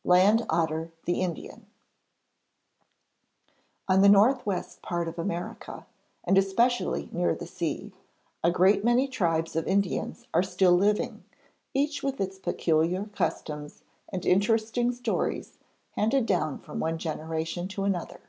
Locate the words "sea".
7.46-7.94